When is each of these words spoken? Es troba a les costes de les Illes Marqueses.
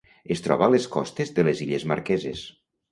Es 0.35 0.39
troba 0.45 0.65
a 0.67 0.69
les 0.75 0.87
costes 0.95 1.35
de 1.39 1.47
les 1.49 1.65
Illes 1.67 1.87
Marqueses. 1.95 2.47